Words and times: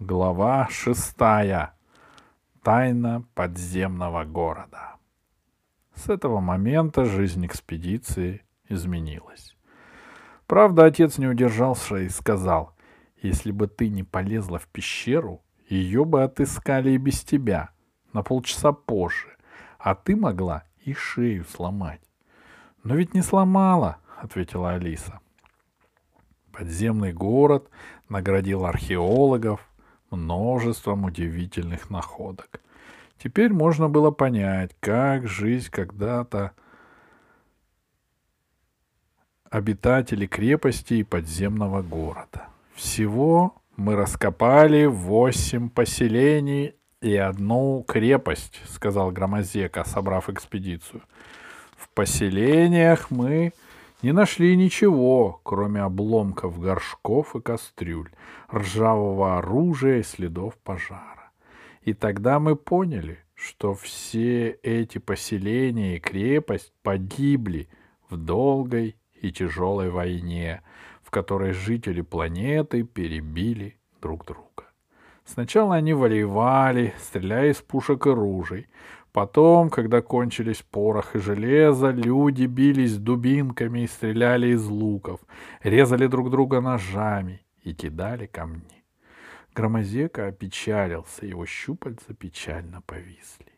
Глава 0.00 0.68
шестая. 0.70 1.74
Тайна 2.62 3.24
подземного 3.34 4.24
города. 4.24 4.94
С 5.92 6.08
этого 6.08 6.38
момента 6.38 7.04
жизнь 7.04 7.44
экспедиции 7.44 8.42
изменилась. 8.68 9.56
Правда, 10.46 10.84
отец 10.84 11.18
не 11.18 11.26
удержался 11.26 11.96
и 11.96 12.08
сказал, 12.10 12.76
если 13.20 13.50
бы 13.50 13.66
ты 13.66 13.88
не 13.88 14.04
полезла 14.04 14.60
в 14.60 14.68
пещеру, 14.68 15.42
ее 15.68 16.04
бы 16.04 16.22
отыскали 16.22 16.90
и 16.90 16.96
без 16.96 17.24
тебя, 17.24 17.70
на 18.12 18.22
полчаса 18.22 18.70
позже, 18.70 19.36
а 19.80 19.96
ты 19.96 20.14
могла 20.14 20.62
и 20.84 20.94
шею 20.94 21.44
сломать. 21.44 22.02
Но 22.84 22.94
ведь 22.94 23.14
не 23.14 23.22
сломала, 23.22 23.96
ответила 24.16 24.74
Алиса. 24.74 25.18
Подземный 26.52 27.12
город 27.12 27.68
наградил 28.08 28.64
археологов, 28.64 29.68
множеством 30.10 31.04
удивительных 31.04 31.90
находок. 31.90 32.60
Теперь 33.22 33.52
можно 33.52 33.88
было 33.88 34.10
понять, 34.10 34.76
как 34.80 35.26
жизнь 35.26 35.70
когда-то 35.70 36.52
обитателей 39.50 40.28
крепости 40.28 40.94
и 40.94 41.04
подземного 41.04 41.82
города. 41.82 42.48
Всего 42.74 43.54
мы 43.76 43.96
раскопали 43.96 44.86
восемь 44.86 45.68
поселений 45.68 46.74
и 47.00 47.16
одну 47.16 47.84
крепость, 47.86 48.60
сказал 48.68 49.10
Громозека, 49.10 49.84
собрав 49.84 50.28
экспедицию. 50.28 51.02
В 51.76 51.88
поселениях 51.90 53.10
мы 53.10 53.52
не 54.02 54.12
нашли 54.12 54.56
ничего, 54.56 55.40
кроме 55.42 55.82
обломков 55.82 56.60
горшков 56.60 57.34
и 57.34 57.40
кастрюль, 57.40 58.10
ржавого 58.52 59.38
оружия 59.38 59.98
и 59.98 60.02
следов 60.02 60.56
пожара. 60.58 61.30
И 61.82 61.94
тогда 61.94 62.38
мы 62.38 62.54
поняли, 62.54 63.18
что 63.34 63.74
все 63.74 64.50
эти 64.62 64.98
поселения 64.98 65.96
и 65.96 66.00
крепость 66.00 66.72
погибли 66.82 67.68
в 68.08 68.16
долгой 68.16 68.96
и 69.20 69.32
тяжелой 69.32 69.90
войне, 69.90 70.62
в 71.02 71.10
которой 71.10 71.52
жители 71.52 72.02
планеты 72.02 72.82
перебили 72.82 73.78
друг 74.00 74.26
друга. 74.26 74.44
Сначала 75.24 75.76
они 75.76 75.92
воевали, 75.92 76.94
стреляя 77.00 77.50
из 77.50 77.56
пушек 77.56 78.06
и 78.06 78.10
ружей, 78.10 78.66
Потом, 79.12 79.70
когда 79.70 80.02
кончились 80.02 80.62
порох 80.62 81.16
и 81.16 81.18
железо, 81.18 81.90
люди 81.90 82.44
бились 82.44 82.96
дубинками 82.98 83.80
и 83.80 83.86
стреляли 83.86 84.48
из 84.48 84.66
луков, 84.66 85.20
резали 85.62 86.06
друг 86.06 86.30
друга 86.30 86.60
ножами 86.60 87.42
и 87.62 87.74
кидали 87.74 88.26
камни. 88.26 88.84
Громозека 89.54 90.26
опечалился, 90.26 91.26
его 91.26 91.46
щупальца 91.46 92.14
печально 92.14 92.82
повисли. 92.82 93.52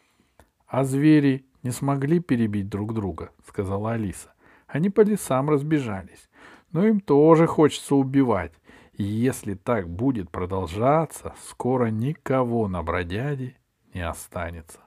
—А 0.66 0.84
звери 0.84 1.46
не 1.62 1.70
смогли 1.70 2.20
перебить 2.20 2.68
друг 2.68 2.94
друга,— 2.94 3.32
сказала 3.48 3.92
Алиса. 3.92 4.32
Они 4.66 4.90
по 4.90 5.00
лесам 5.00 5.50
разбежались, 5.50 6.30
но 6.70 6.86
им 6.86 7.00
тоже 7.00 7.46
хочется 7.46 7.96
убивать. 7.96 8.52
И 8.92 9.02
если 9.02 9.54
так 9.54 9.88
будет 9.88 10.30
продолжаться, 10.30 11.34
скоро 11.48 11.86
никого 11.86 12.68
на 12.68 12.82
бродяде 12.82 13.56
не 13.94 14.06
останется. 14.06 14.78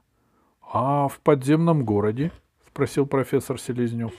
А 0.74 1.08
в 1.08 1.20
подземном 1.20 1.86
городе? 1.86 2.32
спросил 2.68 3.06
профессор 3.06 3.62
Селезнев. 3.62 4.12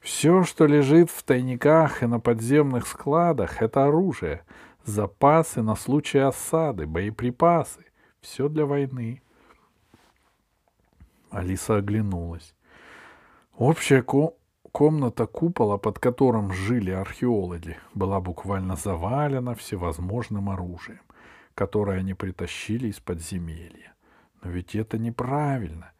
Все, 0.00 0.42
что 0.44 0.64
лежит 0.64 1.10
в 1.10 1.22
тайниках 1.22 2.02
и 2.02 2.06
на 2.06 2.20
подземных 2.20 2.86
складах, 2.86 3.60
это 3.60 3.84
оружие, 3.84 4.46
запасы 4.86 5.60
на 5.60 5.74
случай 5.74 6.20
осады, 6.20 6.86
боеприпасы. 6.86 7.84
Все 8.22 8.48
для 8.48 8.64
войны. 8.64 9.20
Алиса 11.28 11.76
оглянулась. 11.76 12.54
Общая 13.54 14.00
ко- 14.00 14.32
комната 14.72 15.26
купола, 15.26 15.76
под 15.76 15.98
которым 15.98 16.50
жили 16.50 16.92
археологи, 16.92 17.76
была 17.92 18.22
буквально 18.22 18.74
завалена 18.74 19.54
всевозможным 19.54 20.48
оружием, 20.48 21.02
которое 21.54 21.98
они 21.98 22.14
притащили 22.14 22.88
из 22.88 23.00
подземелья. 23.00 23.97
Но 24.42 24.50
ведь 24.50 24.74
это 24.74 24.98
неправильно. 24.98 25.92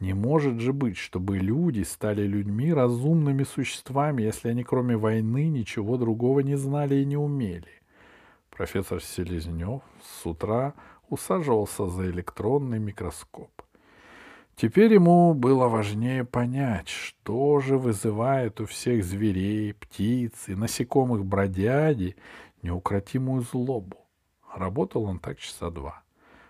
Не 0.00 0.14
может 0.14 0.60
же 0.60 0.72
быть, 0.72 0.96
чтобы 0.96 1.38
люди 1.38 1.82
стали 1.82 2.22
людьми 2.22 2.72
разумными 2.72 3.42
существами, 3.42 4.22
если 4.22 4.48
они 4.48 4.62
кроме 4.62 4.96
войны 4.96 5.48
ничего 5.48 5.96
другого 5.96 6.40
не 6.40 6.56
знали 6.56 6.96
и 6.96 7.04
не 7.04 7.16
умели. 7.16 7.82
Профессор 8.50 9.02
Селезнев 9.02 9.82
с 10.04 10.26
утра 10.26 10.74
усаживался 11.08 11.88
за 11.88 12.10
электронный 12.10 12.78
микроскоп. 12.78 13.50
Теперь 14.54 14.92
ему 14.92 15.34
было 15.34 15.68
важнее 15.68 16.24
понять, 16.24 16.88
что 16.88 17.60
же 17.60 17.78
вызывает 17.78 18.60
у 18.60 18.66
всех 18.66 19.04
зверей, 19.04 19.72
птиц 19.72 20.48
и 20.48 20.56
насекомых 20.56 21.24
бродяги 21.24 22.16
неукротимую 22.62 23.42
злобу. 23.42 23.96
Работал 24.52 25.04
он 25.04 25.20
так 25.20 25.38
часа 25.38 25.70
два. 25.70 26.02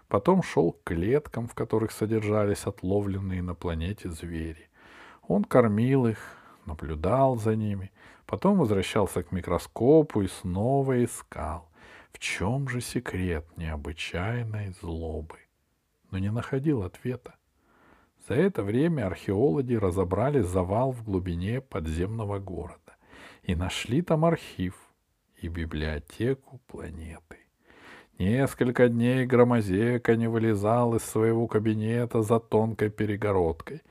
Потом 0.09 0.43
шел 0.43 0.73
к 0.73 0.85
клеткам, 0.85 1.47
в 1.47 1.55
которых 1.55 1.93
содержались 1.93 2.67
отловленные 2.67 3.43
на 3.43 3.55
планете 3.55 4.11
звери. 4.11 4.71
Он 5.27 5.45
кормил 5.45 6.07
их, 6.07 6.19
наблюдал 6.65 7.37
за 7.37 7.55
ними, 7.55 7.93
потом 8.27 8.59
возвращался 8.59 9.23
к 9.23 9.33
микроскопу 9.33 10.23
и 10.23 10.29
снова 10.29 11.05
искал, 11.05 11.69
в 12.11 12.19
чем 12.19 12.69
же 12.69 12.81
секрет 12.81 13.47
необычайной 13.57 14.73
злобы. 14.81 15.39
Но 16.11 16.19
не 16.19 16.31
находил 16.31 16.83
ответа. 16.85 17.35
За 18.27 18.35
это 18.35 18.63
время 18.63 19.07
археологи 19.07 19.75
разобрали 19.75 20.41
завал 20.41 20.93
в 20.93 21.05
глубине 21.05 21.61
подземного 21.61 22.39
города 22.39 22.97
и 23.43 23.55
нашли 23.55 24.01
там 24.01 24.25
архив 24.25 24.75
и 25.37 25.49
библиотеку 25.49 26.61
планеты. 26.67 27.38
Несколько 28.19 28.89
дней 28.89 29.27
Громозека 29.27 30.17
не 30.17 30.27
вылезал 30.27 30.97
из 30.97 31.05
своего 31.05 31.47
кабинета 31.47 32.23
за 32.23 32.41
тонкой 32.41 32.91
перегородкой. 32.91 33.83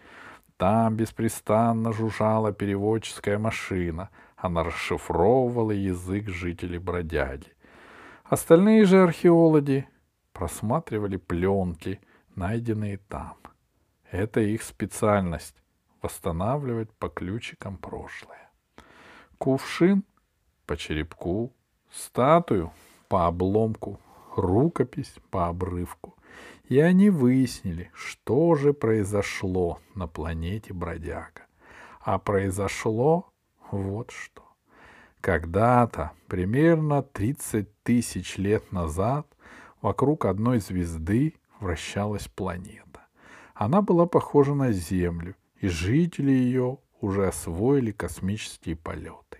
Там 0.58 0.98
беспрестанно 0.98 1.94
жужжала 1.94 2.52
переводческая 2.52 3.40
машина. 3.40 4.10
Она 4.36 4.64
расшифровывала 4.64 5.72
язык 5.72 6.28
жителей 6.28 6.78
бродяги. 6.78 7.54
Остальные 8.26 8.84
же 8.84 9.02
археологи 9.02 9.88
просматривали 10.34 11.16
пленки, 11.16 12.02
найденные 12.36 12.98
там. 12.98 13.38
Это 14.12 14.42
их 14.42 14.64
специальность— 14.64 15.56
восстанавливать 16.02 16.92
по 16.92 17.08
ключикам 17.08 17.78
прошлое. 17.78 18.50
Кувшин— 19.38 20.04
по 20.66 20.76
черепку, 20.76 21.54
статую— 21.90 22.74
по 23.08 23.26
обломку 23.28 24.02
рукопись 24.38 25.16
по 25.32 25.48
обрывку, 25.48 26.16
и 26.70 26.80
они 26.80 27.10
выяснили, 27.10 27.92
что 27.94 28.56
же 28.56 28.74
произошло 28.74 29.80
на 29.96 30.08
планете 30.08 30.74
Бродяга. 30.74 31.48
А 32.02 32.20
произошло 32.20 33.32
вот 33.72 34.12
что. 34.12 34.44
Когда-то, 35.22 36.12
примерно 36.28 37.02
30 37.02 37.84
тысяч 37.84 38.38
лет 38.38 38.72
назад, 38.72 39.28
вокруг 39.82 40.26
одной 40.26 40.60
звезды 40.60 41.36
вращалась 41.60 42.28
планета. 42.28 43.08
Она 43.54 43.82
была 43.82 44.06
похожа 44.06 44.54
на 44.54 44.72
Землю, 44.72 45.36
и 45.60 45.68
жители 45.68 46.32
ее 46.32 46.78
уже 47.02 47.28
освоили 47.28 47.92
космические 47.92 48.76
полеты. 48.76 49.40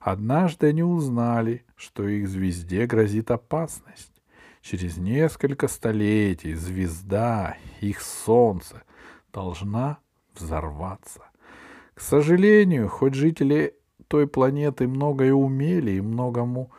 Однажды 0.00 0.66
они 0.66 0.82
узнали, 0.82 1.64
что 1.76 2.08
их 2.08 2.28
звезде 2.28 2.86
грозит 2.86 3.30
опасность. 3.30 4.11
Через 4.62 4.96
несколько 4.96 5.66
столетий 5.66 6.54
звезда, 6.54 7.56
их 7.80 8.00
солнце, 8.00 8.84
должна 9.32 9.98
взорваться. 10.34 11.24
К 11.94 12.00
сожалению, 12.00 12.88
хоть 12.88 13.14
жители 13.14 13.74
той 14.06 14.28
планеты 14.28 14.86
многое 14.86 15.34
умели 15.34 15.92
и 15.92 16.00
многому, 16.00 16.70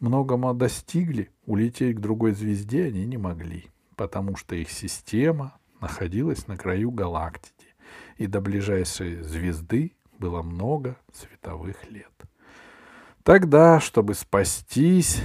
многому 0.00 0.54
достигли, 0.54 1.30
улететь 1.44 1.96
к 1.96 2.00
другой 2.00 2.32
звезде 2.32 2.86
они 2.86 3.04
не 3.04 3.18
могли, 3.18 3.66
потому 3.96 4.36
что 4.36 4.56
их 4.56 4.70
система 4.70 5.58
находилась 5.80 6.46
на 6.46 6.56
краю 6.56 6.90
галактики, 6.90 7.74
и 8.16 8.26
до 8.26 8.40
ближайшей 8.40 9.22
звезды 9.22 9.92
было 10.18 10.40
много 10.40 10.96
световых 11.12 11.90
лет. 11.90 12.12
Тогда, 13.22 13.78
чтобы 13.78 14.14
спастись, 14.14 15.20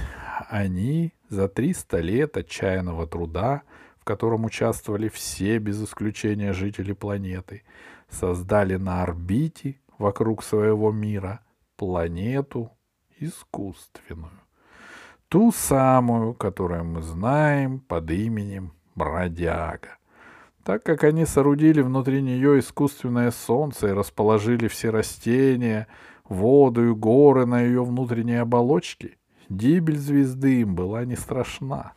они 0.50 1.14
за 1.32 1.48
300 1.48 2.00
лет 2.00 2.36
отчаянного 2.36 3.06
труда, 3.06 3.62
в 3.98 4.04
котором 4.04 4.44
участвовали 4.44 5.08
все 5.08 5.58
без 5.58 5.82
исключения 5.82 6.52
жители 6.52 6.92
планеты, 6.92 7.62
создали 8.10 8.76
на 8.76 9.02
орбите 9.02 9.80
вокруг 9.98 10.44
своего 10.44 10.92
мира 10.92 11.40
планету 11.76 12.70
искусственную. 13.18 14.40
Ту 15.28 15.52
самую, 15.52 16.34
которую 16.34 16.84
мы 16.84 17.02
знаем 17.02 17.80
под 17.80 18.10
именем 18.10 18.74
Бродяга. 18.94 19.96
Так 20.62 20.82
как 20.84 21.02
они 21.02 21.24
соорудили 21.24 21.80
внутри 21.80 22.20
нее 22.20 22.58
искусственное 22.58 23.30
солнце 23.30 23.88
и 23.88 23.92
расположили 23.92 24.68
все 24.68 24.90
растения, 24.90 25.88
воду 26.28 26.90
и 26.90 26.94
горы 26.94 27.46
на 27.46 27.62
ее 27.62 27.82
внутренней 27.82 28.36
оболочке, 28.36 29.16
гибель 29.48 29.98
звезды 29.98 30.60
им 30.60 30.74
была 30.74 31.04
не 31.04 31.16
страшна. 31.16 31.92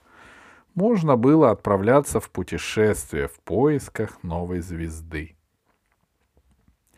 Можно 0.73 1.15
было 1.15 1.51
отправляться 1.51 2.19
в 2.19 2.29
путешествие 2.29 3.27
в 3.27 3.39
поисках 3.39 4.23
новой 4.23 4.59
звезды. 4.59 5.35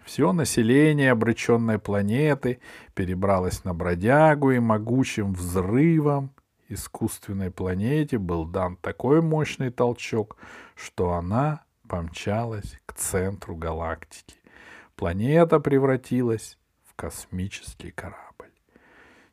Все 0.04 0.32
население 0.32 1.12
обреченной 1.12 1.80
планеты 1.80 2.60
перебралось 2.94 3.66
на 3.66 3.74
бродягу, 3.74 4.52
и 4.52 4.60
могучим 4.60 5.34
взрывом 5.34 6.32
искусственной 6.70 7.52
планете 7.52 8.18
был 8.18 8.46
дан 8.46 8.78
такой 8.78 9.22
мощный 9.22 9.70
толчок, 9.70 10.38
что 10.76 11.14
она 11.14 11.64
помчалась 11.88 12.80
к 12.86 12.94
центру 12.94 13.56
галактики. 13.56 14.36
Планета 14.96 15.60
превратилась 15.60 16.58
в 16.86 16.96
космический 16.96 17.92
корабль. 17.92 18.27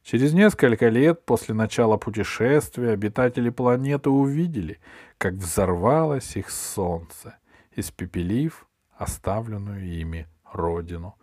Через 0.04 0.34
несколько 0.34 0.90
лет 0.90 1.24
после 1.24 1.54
начала 1.54 1.96
путешествия 1.96 2.90
обитатели 2.90 3.48
планеты 3.48 4.10
увидели, 4.10 4.78
как 5.16 5.32
взорвалось 5.34 6.36
их 6.36 6.50
солнце, 6.50 7.38
испепелив 7.74 8.66
оставленную 8.98 9.82
ими 9.82 10.28
родину. 10.52 11.16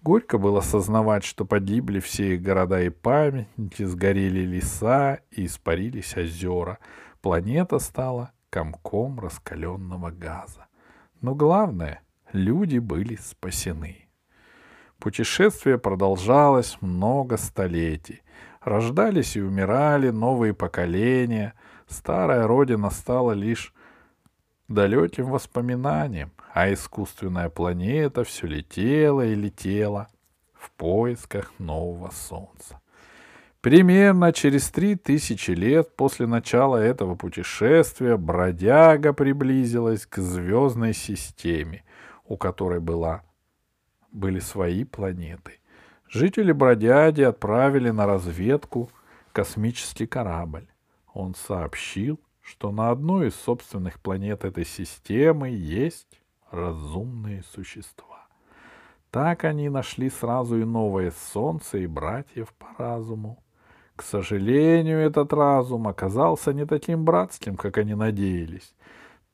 Горько 0.00 0.38
было 0.38 0.60
осознавать, 0.60 1.22
что 1.22 1.44
погибли 1.44 2.00
все 2.00 2.34
их 2.34 2.42
города 2.42 2.80
и 2.82 2.88
памятники, 2.88 3.82
сгорели 3.82 4.40
леса 4.40 5.20
и 5.30 5.44
испарились 5.44 6.16
озера. 6.16 6.78
Планета 7.20 7.78
стала 7.78 8.32
комком 8.48 9.20
раскаленного 9.20 10.10
газа. 10.10 10.66
Но 11.20 11.34
главное, 11.34 12.00
люди 12.32 12.78
были 12.78 13.16
спасены. 13.16 14.03
Путешествие 15.04 15.76
продолжалось 15.76 16.78
много 16.80 17.36
столетий. 17.36 18.22
Рождались 18.62 19.36
и 19.36 19.42
умирали 19.42 20.08
новые 20.08 20.54
поколения. 20.54 21.52
Старая 21.86 22.46
родина 22.46 22.88
стала 22.88 23.32
лишь 23.32 23.74
далеким 24.66 25.26
воспоминанием, 25.26 26.32
а 26.54 26.72
искусственная 26.72 27.50
планета 27.50 28.24
все 28.24 28.46
летела 28.46 29.26
и 29.26 29.34
летела 29.34 30.08
в 30.54 30.70
поисках 30.70 31.52
нового 31.58 32.10
Солнца. 32.10 32.80
Примерно 33.60 34.32
через 34.32 34.70
три 34.70 34.96
тысячи 34.96 35.50
лет 35.50 35.94
после 35.96 36.26
начала 36.26 36.78
этого 36.78 37.14
путешествия 37.14 38.16
бродяга 38.16 39.12
приблизилась 39.12 40.06
к 40.06 40.16
звездной 40.16 40.94
системе, 40.94 41.84
у 42.24 42.38
которой 42.38 42.80
была, 42.80 43.20
были 44.14 44.38
свои 44.38 44.84
планеты. 44.84 45.58
Жители 46.08 46.52
бродяги 46.52 47.22
отправили 47.22 47.90
на 47.90 48.06
разведку 48.06 48.90
космический 49.32 50.06
корабль. 50.06 50.66
Он 51.12 51.34
сообщил, 51.34 52.20
что 52.40 52.70
на 52.70 52.90
одной 52.90 53.28
из 53.28 53.34
собственных 53.34 54.00
планет 54.00 54.44
этой 54.44 54.64
системы 54.64 55.48
есть 55.48 56.20
разумные 56.50 57.42
существа. 57.42 58.26
Так 59.10 59.44
они 59.44 59.68
нашли 59.68 60.10
сразу 60.10 60.58
и 60.58 60.64
новое 60.64 61.12
Солнце, 61.32 61.78
и 61.78 61.86
братьев 61.86 62.52
по 62.54 62.66
разуму. 62.78 63.42
К 63.96 64.02
сожалению, 64.02 64.98
этот 64.98 65.32
разум 65.32 65.86
оказался 65.86 66.52
не 66.52 66.66
таким 66.66 67.04
братским, 67.04 67.56
как 67.56 67.78
они 67.78 67.94
надеялись. 67.94 68.74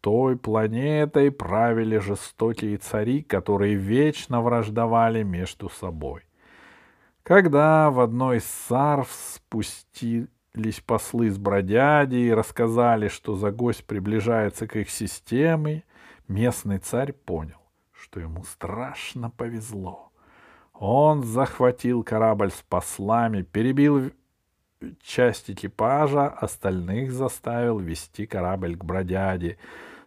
Той 0.00 0.38
планетой 0.38 1.31
правили 1.31 1.99
жестокие 1.99 2.79
цари, 2.79 3.23
которые 3.23 3.75
вечно 3.75 4.41
враждовали 4.41 5.23
между 5.23 5.69
собой. 5.69 6.23
Когда 7.23 7.91
в 7.91 8.00
одной 8.00 8.38
из 8.38 8.47
сарв 8.47 9.11
спустились 9.12 10.81
послы 10.87 11.31
с 11.31 11.37
бродяди 11.37 12.17
и 12.17 12.32
рассказали, 12.32 13.08
что 13.08 13.35
за 13.37 13.50
гость 13.50 13.85
приближается 13.85 14.67
к 14.67 14.76
их 14.76 14.88
системе, 14.88 15.85
местный 16.29 16.79
царь 16.79 17.12
понял, 17.12 17.61
что 17.93 18.20
ему 18.20 18.43
страшно 18.44 19.31
повезло. 19.31 20.11
Он 20.73 21.23
захватил 21.25 22.03
корабль 22.03 22.50
с 22.50 22.64
послами, 22.67 23.43
перебил 23.43 24.12
часть 25.03 25.50
экипажа 25.50 26.29
остальных 26.29 27.12
заставил 27.12 27.79
вести 27.79 28.27
корабль 28.27 28.77
к 28.77 28.85
бродяде, 28.85 29.59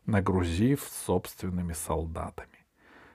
нагрузив 0.05 0.81
собственными 1.05 1.73
солдатами. 1.73 2.49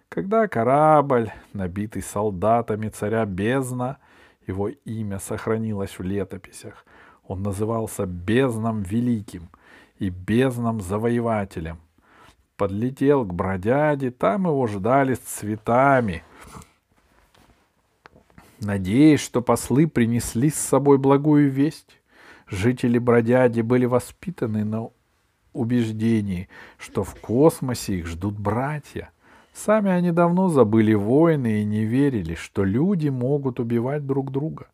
Когда 0.09 0.49
корабль, 0.49 1.31
набитый 1.53 2.03
солдатами 2.03 2.89
царя 2.89 3.25
бездна, 3.27 3.99
его 4.47 4.69
имя 4.69 5.19
сохранилось 5.19 5.99
в 5.99 6.03
летописях, 6.03 6.87
он 7.27 7.43
назывался 7.43 8.07
Бездном 8.07 8.83
Великим 8.83 9.51
и 9.99 10.09
Бездном 10.09 10.81
Завоевателем. 10.81 11.79
Подлетел 12.57 13.27
к 13.27 13.35
бродяде, 13.35 14.11
там 14.11 14.47
его 14.47 14.67
ждали 14.67 15.15
с 15.15 15.19
цветами— 15.19 16.23
надеясь, 18.61 19.21
что 19.21 19.43
послы 19.43 19.87
принесли 19.87 20.51
с 20.51 20.57
собой 20.57 20.99
благую 20.99 21.51
весть. 21.51 22.01
Жители 22.49 22.99
Бродяди 22.99 23.61
были 23.61 23.85
воспитаны 23.85 24.65
на 24.65 24.89
убеждении, 25.53 26.49
что 26.79 27.05
в 27.05 27.15
космосе 27.15 27.97
их 27.99 28.07
ждут 28.07 28.39
братья. 28.39 29.11
Сами 29.53 29.91
они 29.91 30.13
давно 30.13 30.49
забыли 30.49 30.95
войны 30.95 31.63
и 31.63 31.65
не 31.65 31.85
верили, 31.85 32.35
что 32.35 32.65
люди 32.65 33.09
могут 33.09 33.61
убивать 33.61 34.07
друг 34.07 34.31
друга. 34.31 34.69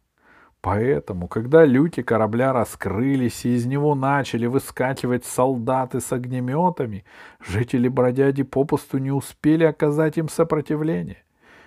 Поэтому, 0.60 1.28
когда 1.28 1.64
люки 1.66 2.02
корабля 2.02 2.52
раскрылись 2.52 3.44
и 3.44 3.54
из 3.54 3.66
него 3.66 3.94
начали 3.94 4.46
выскакивать 4.46 5.25
солдаты 5.26 6.00
с 6.00 6.10
огнеметами, 6.10 7.04
жители 7.38 7.88
Бродяди 7.88 8.44
попусту 8.44 8.98
не 8.98 9.10
успели 9.10 9.64
оказать 9.64 10.16
им 10.16 10.28
сопротивление. 10.28 11.19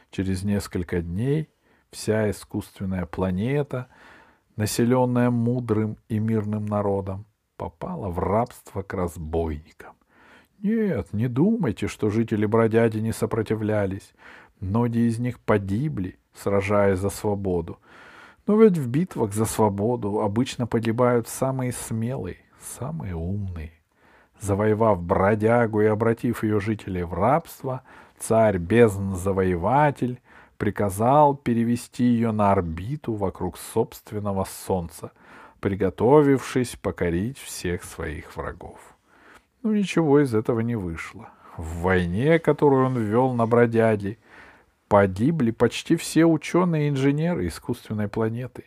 Через 0.10 0.44
несколько 0.44 1.02
дней 1.02 1.50
вся 1.92 2.30
искусственная 2.30 3.06
планета, 3.06 3.88
населенная 4.56 5.30
мудрым 5.30 5.98
и 6.10 6.20
мирным 6.20 6.66
народом, 6.66 7.26
попала 7.58 8.10
в 8.10 8.20
рабство 8.20 8.82
к 8.82 8.94
разбойникам. 8.94 9.94
Нет, 10.62 11.14
не 11.14 11.28
думайте, 11.28 11.88
что 11.88 12.10
жители 12.10 12.46
бродяди 12.46 13.00
не 13.00 13.14
сопротивлялись. 13.14 14.14
Многие 14.60 15.08
из 15.08 15.20
них 15.20 15.40
погибли, 15.40 16.18
сражаясь 16.34 17.00
за 17.00 17.10
свободу. 17.10 17.80
Но 18.48 18.62
ведь 18.62 18.78
в 18.78 18.88
битвах 18.88 19.34
за 19.34 19.46
свободу 19.46 20.22
обычно 20.22 20.66
погибают 20.66 21.28
самые 21.28 21.74
смелые, 21.74 22.38
самые 22.60 23.16
умные. 23.16 23.74
Завоевав 24.40 25.02
бродягу 25.02 25.82
и 25.82 25.86
обратив 25.86 26.44
ее 26.44 26.60
жителей 26.60 27.04
в 27.04 27.14
рабство, 27.14 27.84
царь 28.18 28.58
бездн-завоеватель 28.58 30.20
приказал 30.58 31.36
перевести 31.36 32.04
ее 32.04 32.32
на 32.32 32.52
орбиту 32.52 33.14
вокруг 33.14 33.58
собственного 33.58 34.46
Солнца, 34.46 35.12
приготовившись 35.60 36.76
покорить 36.76 37.38
всех 37.38 37.84
своих 37.84 38.36
врагов. 38.36 38.80
Но 39.64 39.74
ничего 39.74 40.20
из 40.20 40.34
этого 40.34 40.60
не 40.62 40.76
вышло. 40.76 41.30
В 41.58 41.82
войне, 41.82 42.40
которую 42.40 42.86
он 42.86 42.98
вел 42.98 43.34
на 43.34 43.48
бродяге, 43.48 44.18
погибли 44.88 45.52
почти 45.52 45.96
все 45.96 46.26
ученые 46.26 46.88
и 46.88 46.90
инженеры 46.90 47.48
искусственной 47.48 48.08
планеты. 48.08 48.66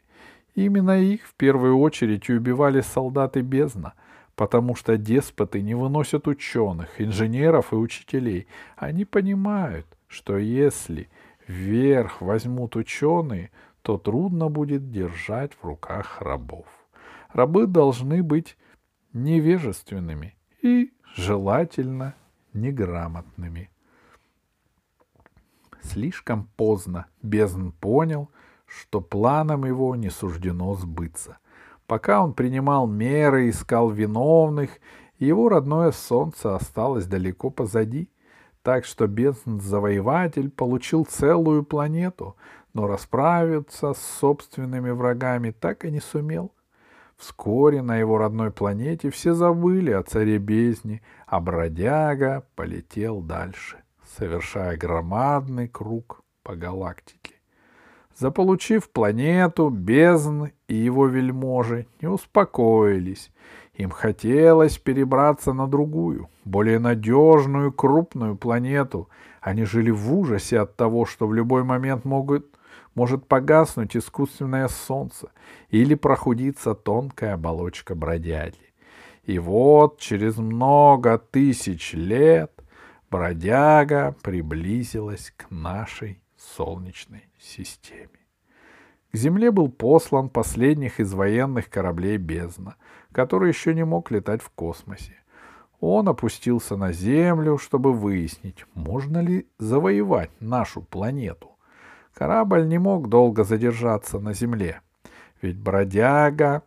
И 0.55 0.65
именно 0.65 1.01
их 1.01 1.23
в 1.23 1.35
первую 1.35 1.79
очередь 1.79 2.29
убивали 2.29 2.81
солдаты 2.81 3.41
бездна, 3.41 3.95
потому 4.35 4.75
что 4.75 4.97
деспоты 4.97 5.63
не 5.63 5.75
выносят 5.75 6.27
ученых, 6.27 7.01
инженеров 7.01 7.73
и 7.73 7.77
учителей. 7.77 8.49
Они 8.77 9.05
понимают, 9.05 9.87
что 10.09 10.37
если 10.37 11.09
верх 11.51 12.21
возьмут 12.21 12.77
ученые, 12.77 13.51
то 13.83 13.99
трудно 13.99 14.49
будет 14.49 14.91
держать 14.91 15.53
в 15.55 15.65
руках 15.65 16.23
рабов. 16.23 16.67
Рабы 17.33 17.67
должны 17.67 18.23
быть 18.23 18.57
невежественными 19.13 20.37
и, 20.63 20.93
желательно, 21.17 22.15
неграмотными. 22.53 23.71
Слишком 25.83 26.49
поздно 26.57 27.07
Бездн 27.23 27.71
понял, 27.71 28.31
что 28.67 29.01
планам 29.01 29.65
его 29.65 29.97
не 29.97 30.11
суждено 30.11 30.75
сбыться. 30.75 31.39
Пока 31.87 32.23
он 32.23 32.35
принимал 32.35 32.87
меры, 32.87 33.49
искал 33.49 33.91
виновных, 33.91 34.71
его 35.19 35.49
родное 35.49 35.91
солнце 35.91 36.55
осталось 36.55 37.07
далеко 37.07 37.51
позади— 37.51 38.09
так 38.63 38.85
что 38.85 39.07
бездн-завоеватель 39.07 40.51
получил 40.51 41.05
целую 41.05 41.65
планету, 41.65 42.37
но 42.73 42.87
расправиться 42.87 43.95
с 43.95 44.01
собственными 44.21 44.91
врагами 44.91 45.51
так 45.51 45.85
и 45.85 45.91
не 45.91 46.01
сумел. 46.01 46.53
Вскоре 47.17 47.83
на 47.83 47.99
его 47.99 48.17
родной 48.17 48.51
планете 48.51 49.11
все 49.11 49.35
забыли 49.35 49.91
о 49.91 50.03
царе 50.03 50.39
бездни, 50.39 51.03
а 51.27 51.41
бродяга 51.41 52.47
полетел 52.55 53.21
дальше, 53.21 53.79
совершая 54.17 54.77
громадный 54.77 55.69
круг 55.69 56.23
по 56.43 56.57
галактике. 56.57 57.35
Заполучив 58.17 58.91
планету, 58.91 59.69
бездн 59.69 60.47
и 60.69 60.75
его 60.75 61.07
вельможи 61.07 61.87
не 62.01 62.09
успокоились. 62.09 63.31
Им 63.81 63.89
хотелось 63.89 64.77
перебраться 64.77 65.55
на 65.55 65.67
другую, 65.67 66.29
более 66.45 66.79
надежную, 66.79 67.73
крупную 67.73 68.37
планету. 68.37 69.09
Они 69.41 69.65
жили 69.65 69.91
в 69.91 70.15
ужасе 70.15 70.61
от 70.61 70.77
того, 70.77 71.07
что 71.07 71.27
в 71.27 71.33
любой 71.33 71.65
момент 71.65 72.05
могут, 72.05 72.59
может 72.95 73.27
погаснуть 73.27 73.97
искусственное 73.97 74.69
солнце 74.69 75.31
или 75.71 75.95
прохудиться 75.95 76.75
тонкая 76.75 77.33
оболочка 77.33 77.95
бродяги. 77.95 78.75
И 79.25 79.39
вот 79.39 79.99
через 79.99 80.37
много 80.37 81.17
тысяч 81.17 81.95
лет 81.95 82.53
бродяга 83.11 84.15
приблизилась 84.21 85.33
к 85.35 85.51
нашей 85.51 86.23
Солнечной 86.37 87.31
системе. 87.39 88.11
К 89.13 89.17
Земле 89.17 89.51
был 89.51 89.69
послан 89.69 90.29
последних 90.29 91.01
из 91.01 91.15
военных 91.15 91.69
кораблей 91.69 92.17
бездна, 92.17 92.77
который 93.13 93.49
еще 93.49 93.75
не 93.75 93.85
мог 93.85 94.11
летать 94.11 94.43
в 94.43 94.51
космосе. 94.51 95.15
Он 95.81 96.09
опустился 96.09 96.77
на 96.77 96.93
Землю, 96.93 97.59
чтобы 97.59 97.93
выяснить, 97.93 98.67
можно 98.75 99.19
ли 99.19 99.47
завоевать 99.59 100.31
нашу 100.41 100.83
планету. 100.83 101.53
Корабль 102.15 102.67
не 102.67 102.79
мог 102.79 103.09
долго 103.09 103.45
задержаться 103.45 104.19
на 104.19 104.35
Земле, 104.35 104.81
ведь 105.41 105.59
бродяга 105.59 106.63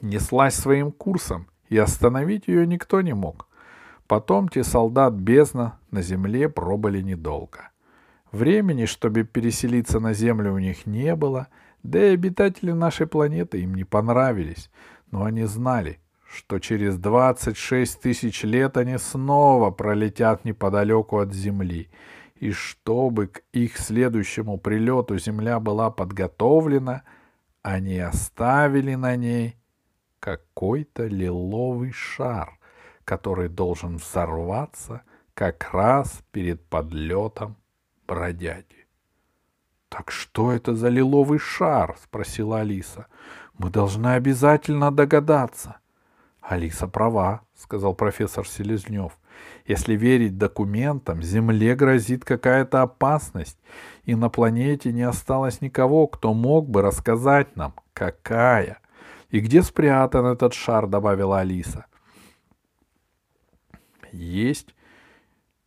неслась 0.00 0.54
своим 0.54 0.92
курсом, 0.92 1.48
и 1.68 1.76
остановить 1.76 2.46
ее 2.46 2.66
никто 2.66 3.00
не 3.00 3.14
мог. 3.14 3.48
Потомки 4.06 4.62
солдат 4.62 5.14
бездна 5.14 5.80
на 5.90 6.02
Земле 6.02 6.48
пробыли 6.48 7.02
недолго— 7.02 7.70
Времени, 8.32 8.84
чтобы 8.86 9.24
переселиться 9.24 9.98
на 9.98 10.12
Землю, 10.12 10.52
у 10.52 10.58
них 10.58 10.84
не 10.84 11.14
было, 11.16 11.48
да 11.86 12.06
и 12.06 12.14
обитатели 12.14 12.72
нашей 12.72 13.06
планеты 13.06 13.62
им 13.62 13.74
не 13.74 13.84
понравились. 13.84 14.70
Но 15.10 15.24
они 15.24 15.44
знали, 15.44 16.00
что 16.28 16.58
через 16.58 16.98
26 16.98 18.00
тысяч 18.00 18.42
лет 18.42 18.76
они 18.76 18.98
снова 18.98 19.70
пролетят 19.70 20.44
неподалеку 20.44 21.18
от 21.18 21.32
Земли, 21.32 21.88
и 22.34 22.50
чтобы 22.50 23.28
к 23.28 23.42
их 23.52 23.78
следующему 23.78 24.58
прилету 24.58 25.18
Земля 25.18 25.58
была 25.60 25.90
подготовлена, 25.90 27.02
они 27.62 27.98
оставили 27.98 28.94
на 28.94 29.16
ней 29.16 29.56
какой-то 30.20 31.06
лиловый 31.06 31.92
шар, 31.92 32.58
который 33.04 33.48
должен 33.48 33.96
взорваться 33.96 35.02
как 35.34 35.72
раз 35.72 36.22
перед 36.32 36.64
подлетом 36.68 37.56
бродяги. 38.06 38.85
«Так 39.88 40.10
что 40.10 40.52
это 40.52 40.74
за 40.74 40.88
лиловый 40.88 41.38
шар?»— 41.38 41.96
спросила 42.02 42.60
Алиса. 42.60 43.06
«Мы 43.56 43.70
должны 43.70 44.08
обязательно 44.08 44.90
догадаться». 44.90 45.76
«Алиса 46.40 46.86
права»,— 46.86 47.42
сказал 47.54 47.94
профессор 47.94 48.46
Селезнев. 48.46 49.12
«Если 49.64 49.94
верить 49.94 50.38
документам, 50.38 51.22
Земле 51.22 51.74
грозит 51.74 52.24
какая-то 52.24 52.82
опасность, 52.82 53.58
и 54.04 54.14
на 54.14 54.28
планете 54.28 54.92
не 54.92 55.02
осталось 55.02 55.60
никого, 55.60 56.06
кто 56.06 56.34
мог 56.34 56.68
бы 56.68 56.82
рассказать 56.82 57.56
нам, 57.56 57.74
какая. 57.92 58.78
И 59.30 59.40
где 59.40 59.62
спрятан 59.62 60.26
этот 60.26 60.54
шар?»— 60.54 60.86
добавила 60.88 61.40
Алиса. 61.40 61.86
«Есть 64.12 64.74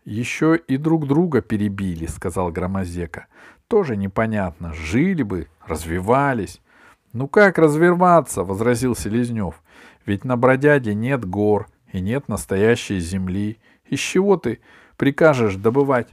еще 0.05 0.57
и 0.57 0.77
друг 0.77 1.07
друга 1.07 1.41
перебили, 1.41 2.05
сказал 2.05 2.51
Громозека. 2.51 3.27
Тоже 3.67 3.95
непонятно. 3.95 4.73
Жили 4.73 5.23
бы, 5.23 5.47
развивались. 5.65 6.61
Ну 7.13 7.27
как 7.27 7.57
развиваться, 7.57 8.43
возразил 8.43 8.95
Селезнев. 8.95 9.61
Ведь 10.05 10.25
на 10.25 10.37
бродяде 10.37 10.93
нет 10.93 11.25
гор 11.25 11.67
и 11.91 12.01
нет 12.01 12.27
настоящей 12.27 12.99
земли. 12.99 13.59
Из 13.85 13.99
чего 13.99 14.37
ты 14.37 14.59
прикажешь 14.97 15.55
добывать 15.55 16.07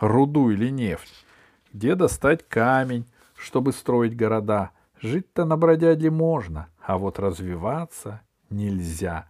руду 0.00 0.50
или 0.50 0.68
нефть? 0.70 1.24
Где 1.72 1.94
достать 1.94 2.48
камень, 2.48 3.06
чтобы 3.36 3.72
строить 3.72 4.16
города? 4.16 4.70
Жить-то 5.00 5.44
на 5.44 5.56
бродяде 5.56 6.10
можно, 6.10 6.68
а 6.80 6.96
вот 6.96 7.18
развиваться 7.18 8.22
нельзя. 8.50 9.26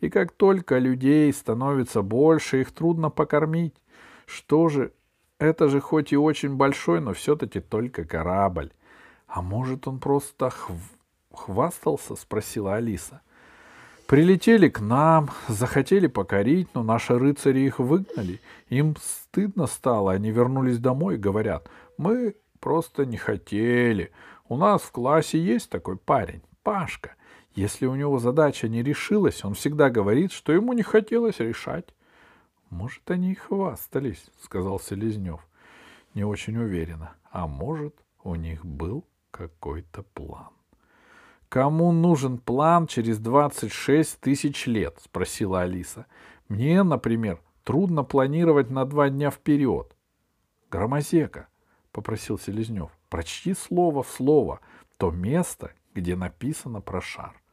И 0.00 0.10
как 0.10 0.32
только 0.32 0.78
людей 0.78 1.32
становится 1.32 2.02
больше, 2.02 2.60
их 2.60 2.72
трудно 2.72 3.10
покормить. 3.10 3.74
Что 4.26 4.68
же, 4.68 4.92
это 5.38 5.68
же 5.68 5.80
хоть 5.80 6.12
и 6.12 6.16
очень 6.16 6.56
большой, 6.56 7.00
но 7.00 7.12
все-таки 7.14 7.60
только 7.60 8.04
корабль. 8.04 8.72
А 9.26 9.42
может, 9.42 9.88
он 9.88 9.98
просто 9.98 10.50
хв... 10.50 10.70
хвастался? 11.32 12.16
Спросила 12.16 12.74
Алиса. 12.74 13.20
Прилетели 14.06 14.70
к 14.70 14.80
нам, 14.80 15.28
захотели 15.48 16.06
покорить, 16.06 16.68
но 16.72 16.82
наши 16.82 17.18
рыцари 17.18 17.60
их 17.60 17.78
выгнали. 17.78 18.40
Им 18.70 18.96
стыдно 18.98 19.66
стало, 19.66 20.12
они 20.12 20.30
вернулись 20.30 20.78
домой 20.78 21.16
и 21.16 21.18
говорят, 21.18 21.68
мы 21.98 22.34
просто 22.58 23.04
не 23.04 23.18
хотели. 23.18 24.10
У 24.48 24.56
нас 24.56 24.80
в 24.80 24.92
классе 24.92 25.38
есть 25.38 25.68
такой 25.68 25.98
парень, 25.98 26.40
Пашка. 26.62 27.16
Если 27.58 27.86
у 27.86 27.96
него 27.96 28.20
задача 28.20 28.68
не 28.68 28.84
решилась, 28.84 29.44
он 29.44 29.54
всегда 29.54 29.90
говорит, 29.90 30.30
что 30.30 30.52
ему 30.52 30.74
не 30.74 30.84
хотелось 30.84 31.40
решать.— 31.40 31.88
Может, 32.70 33.10
они 33.10 33.32
и 33.32 33.34
хвастались,— 33.34 34.26
сказал 34.40 34.78
Селезнев. 34.78 35.44
Не 36.14 36.22
очень 36.22 36.56
уверенно. 36.56 37.14
А 37.32 37.48
может, 37.48 37.96
у 38.22 38.36
них 38.36 38.64
был 38.64 39.04
какой-то 39.32 40.04
план.— 40.04 40.50
Кому 41.48 41.90
нужен 41.90 42.38
план 42.38 42.86
через 42.86 43.18
26 43.18 44.20
тысяч 44.20 44.68
лет?— 44.68 44.96
спросила 45.04 45.62
Алиса.— 45.62 46.06
Мне, 46.48 46.84
например, 46.84 47.40
трудно 47.64 48.04
планировать 48.04 48.70
на 48.70 48.84
два 48.84 49.10
дня 49.10 49.32
вперед.— 49.32 49.96
Громозека,— 50.70 51.48
попросил 51.90 52.38
Селезнев,— 52.38 52.92
прочти 53.08 53.52
слово 53.52 54.04
в 54.04 54.10
слово 54.10 54.60
то 54.96 55.10
место, 55.10 55.72
где 55.92 56.14
написано 56.14 56.80
про 56.80 57.00
шар.— 57.00 57.34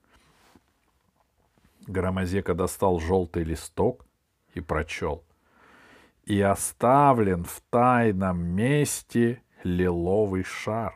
Громозека 1.88 2.54
достал 2.54 3.00
желтый 3.00 3.44
листок 3.44 4.06
и 4.54 4.62
прочел. 4.62 5.24
И 6.26 6.42
оставлен 6.42 7.44
в 7.44 7.62
тайном 7.70 8.44
месте 8.44 9.42
лиловый 9.64 10.44
шар. 10.44 10.96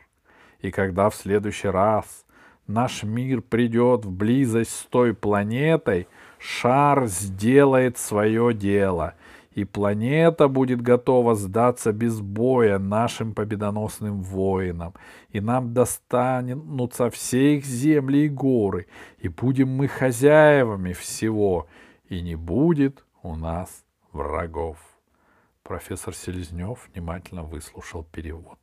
И 0.59 0.71
когда 0.71 1.09
в 1.09 1.15
следующий 1.15 1.67
раз 1.67 2.25
наш 2.67 3.03
мир 3.03 3.41
придет 3.41 4.05
в 4.05 4.11
близость 4.11 4.71
с 4.71 4.85
той 4.85 5.13
планетой, 5.13 6.07
шар 6.39 7.05
сделает 7.07 7.97
свое 7.97 8.53
дело— 8.53 9.15
и 9.59 9.65
планета 9.65 10.47
будет 10.47 10.81
готова 10.81 11.35
сдаться 11.35 11.91
без 11.91 12.21
боя 12.21 12.79
нашим 12.79 13.33
победоносным 13.33 14.21
воинам, 14.21 14.93
и 15.29 15.41
нам 15.41 15.73
достанутся 15.73 17.09
все 17.09 17.57
их 17.57 17.65
земли 17.65 18.25
и 18.25 18.29
горы, 18.29 18.87
и 19.17 19.27
будем 19.27 19.69
мы 19.69 19.87
хозяевами 19.87 20.93
всего, 20.93 21.67
и 22.07 22.21
не 22.21 22.35
будет 22.35 23.03
у 23.21 23.35
нас 23.35 23.83
врагов. 24.13 24.77
Профессор 25.63 26.15
Селезнев 26.15 26.89
внимательно 26.93 27.43
выслушал 27.43 28.03
перевод. 28.03 28.57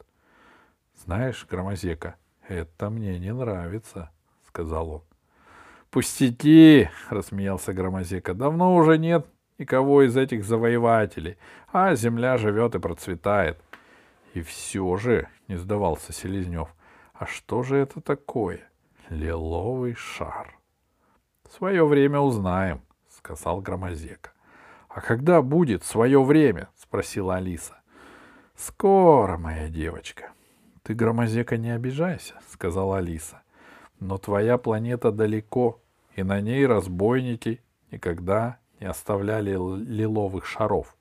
—Знаешь, 1.04 1.46
Громозека, 1.48 2.16
это 2.48 2.88
мне 2.88 3.18
не 3.18 3.34
нравится,— 3.34 4.10
сказал 4.48 4.90
он.— 4.90 5.02
Пустяки,— 5.90 6.88
рассмеялся 7.10 7.74
Громозека,— 7.74 8.32
давно 8.34 8.74
уже 8.74 8.96
нет 8.96 9.26
никого 9.58 10.02
из 10.02 10.16
этих 10.16 10.44
завоевателей, 10.44 11.38
а 11.72 11.94
земля 11.94 12.36
живет 12.36 12.74
и 12.74 12.78
процветает. 12.78 13.60
И 14.34 14.42
все 14.42 14.96
же, 14.96 15.28
не 15.48 15.56
сдавался 15.56 16.12
Селезнев, 16.12 16.68
а 17.14 17.26
что 17.26 17.62
же 17.62 17.76
это 17.76 18.00
такое? 18.00 18.68
Лиловый 19.08 19.94
шар. 19.94 20.58
Свое 21.50 21.86
время 21.86 22.20
узнаем, 22.20 22.82
сказал 23.08 23.60
Громозека. 23.60 24.32
А 24.88 25.00
когда 25.00 25.42
будет 25.42 25.84
свое 25.84 26.22
время? 26.22 26.68
спросила 26.76 27.36
Алиса. 27.36 27.80
Скоро, 28.54 29.36
моя 29.36 29.68
девочка. 29.68 30.32
Ты, 30.82 30.94
Громозека, 30.94 31.56
не 31.56 31.70
обижайся, 31.70 32.34
сказала 32.50 32.98
Алиса. 32.98 33.42
Но 34.00 34.18
твоя 34.18 34.58
планета 34.58 35.12
далеко, 35.12 35.80
и 36.14 36.22
на 36.22 36.40
ней 36.40 36.66
разбойники 36.66 37.62
никогда 37.90 38.58
не 38.80 38.86
оставляли 38.86 39.52
лиловых 39.52 40.46
шаров. 40.46 40.96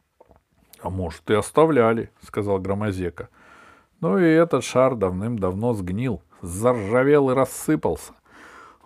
—А 0.82 0.90
может, 0.90 1.30
и 1.30 1.34
оставляли,— 1.34 2.10
сказал 2.22 2.58
Громозека.— 2.58 3.28
Но 4.00 4.18
и 4.18 4.24
этот 4.24 4.64
шар 4.64 4.94
давным-давно 4.94 5.74
сгнил, 5.74 6.22
заржавел 6.40 7.30
и 7.30 7.34
рассыпался. 7.34 8.14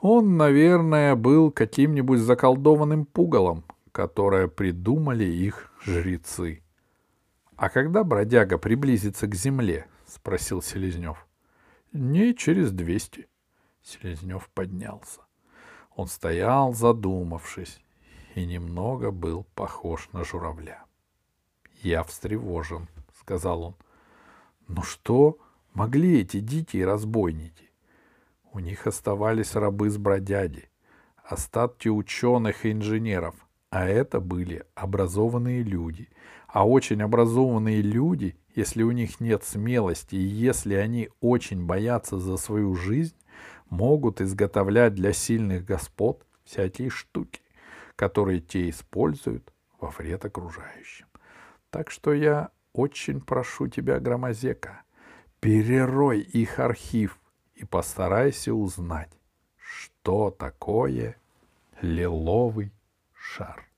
Он, 0.01 0.37
наверное, 0.37 1.15
был 1.15 1.51
каким-нибудь 1.51 2.19
заколдованным 2.19 3.07
пугалом, 3.07 3.65
которое 3.93 4.49
придумали 4.49 5.25
их 5.25 5.71
жрецы.— 5.85 6.63
А 7.57 7.69
когда 7.69 8.03
бродяга 8.03 8.59
приблизится 8.59 9.27
к 9.29 9.35
земле?— 9.35 9.87
спросил 10.07 10.63
Селезнев.— 10.63 11.27
Дней 11.93 12.35
через 12.35 12.73
двести. 12.73 13.29
Селезнев 13.83 14.51
поднялся. 14.53 15.21
Он 15.95 16.09
стоял, 16.09 16.73
задумавшись, 16.73 17.81
и 18.35 18.45
немного 18.45 19.11
был 19.11 19.47
похож 19.55 20.09
на 20.13 20.25
журавля.— 20.25 20.85
Я 21.83 22.03
встревожен,— 22.03 22.89
сказал 23.21 23.63
он.— 23.63 23.75
Ну 24.69 24.83
что 24.83 25.39
могли 25.73 26.21
эти 26.21 26.41
дикие 26.41 26.87
разбойники? 26.87 27.71
У 28.53 28.61
них 28.61 28.87
оставались 28.87 29.55
рабы 29.55 29.91
с 29.91 29.99
бродяги, 29.99 30.69
остатки 31.25 31.89
ученых 31.89 32.65
и 32.65 32.73
инженеров, 32.73 33.35
а 33.71 33.87
это 33.87 34.21
были 34.21 34.65
образованные 34.75 35.63
люди. 35.63 36.09
А 36.47 36.65
очень 36.65 37.03
образованные 37.03 37.83
люди, 37.83 38.37
если 38.55 38.85
у 38.85 38.93
них 38.93 39.19
нет 39.19 39.43
смелости 39.43 40.15
и 40.15 40.23
если 40.23 40.75
они 40.75 41.11
очень 41.21 41.67
боятся 41.67 42.21
за 42.21 42.37
свою 42.37 42.77
жизнь, 42.77 43.17
могут 43.71 44.21
изготовлять 44.21 44.95
для 44.95 45.13
сильных 45.13 45.65
господ 45.65 46.25
всякие 46.45 46.91
штуки, 46.91 47.41
которые 47.97 48.41
те 48.41 48.69
используют 48.71 49.53
во 49.81 49.91
вред 49.91 50.25
окружающим. 50.25 51.07
Так 51.71 51.91
что 51.91 52.13
я 52.13 52.51
очень 52.73 53.21
прошу 53.21 53.69
тебя, 53.69 54.01
Громозека, 54.01 54.83
перерой 55.41 56.21
их 56.21 56.59
архив 56.59 57.19
и 57.55 57.65
постарайся 57.65 58.53
узнать, 58.55 59.13
что 59.57 60.31
такое 60.31 61.17
лиловый 61.81 62.73
шар. 63.13 63.69